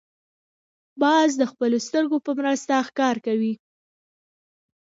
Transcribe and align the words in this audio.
باز 1.01 1.29
د 1.37 1.43
خپلو 1.51 1.77
سترګو 1.87 2.17
په 2.25 2.31
مرسته 2.39 2.73
ښکار 2.87 3.15
کوي 3.25 3.53